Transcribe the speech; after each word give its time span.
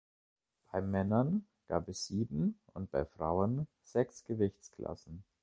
Bei 0.71 0.81
Männern 0.81 1.45
gab 1.67 1.87
es 1.87 2.07
sieben 2.07 2.59
und 2.73 2.89
bei 2.89 3.05
Frauen 3.05 3.67
sechs 3.83 4.23
Gewichtsklassen. 4.23 5.23